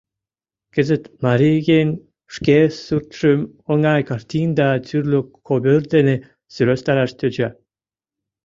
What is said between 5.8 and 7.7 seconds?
дене сӧрастараш тӧча.